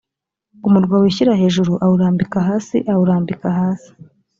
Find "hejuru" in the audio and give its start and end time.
1.41-1.71